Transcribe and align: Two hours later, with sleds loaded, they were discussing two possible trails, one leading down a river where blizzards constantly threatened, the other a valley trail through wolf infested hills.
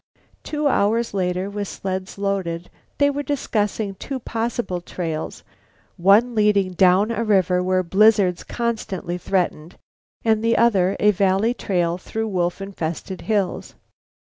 Two 0.41 0.67
hours 0.67 1.13
later, 1.13 1.47
with 1.47 1.67
sleds 1.67 2.17
loaded, 2.17 2.71
they 2.97 3.11
were 3.11 3.21
discussing 3.21 3.93
two 3.93 4.17
possible 4.19 4.81
trails, 4.81 5.43
one 5.95 6.33
leading 6.33 6.71
down 6.73 7.11
a 7.11 7.23
river 7.23 7.61
where 7.61 7.83
blizzards 7.83 8.43
constantly 8.43 9.19
threatened, 9.19 9.77
the 10.25 10.57
other 10.57 10.97
a 10.99 11.11
valley 11.11 11.53
trail 11.53 11.99
through 11.99 12.29
wolf 12.29 12.59
infested 12.61 13.21
hills. 13.29 13.75